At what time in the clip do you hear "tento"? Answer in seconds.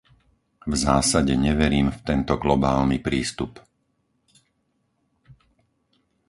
2.09-2.33